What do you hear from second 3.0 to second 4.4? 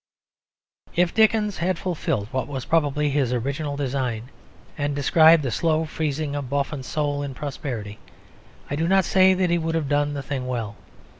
his original design,